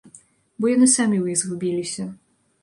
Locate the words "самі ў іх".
0.93-1.43